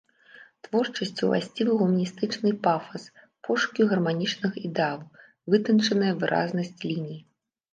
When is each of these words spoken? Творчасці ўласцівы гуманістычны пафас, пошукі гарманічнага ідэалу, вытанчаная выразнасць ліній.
Творчасці 0.67 1.27
ўласцівы 1.31 1.71
гуманістычны 1.81 2.49
пафас, 2.65 3.03
пошукі 3.49 3.81
гарманічнага 3.91 4.55
ідэалу, 4.71 5.05
вытанчаная 5.57 6.13
выразнасць 6.25 6.75
ліній. 6.91 7.19